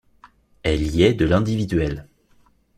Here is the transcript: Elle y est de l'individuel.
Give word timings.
Elle 0.63 0.81
y 0.95 1.03
est 1.03 1.13
de 1.13 1.25
l'individuel. 1.25 2.07